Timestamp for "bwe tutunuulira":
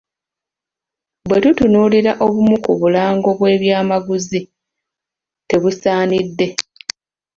1.27-2.11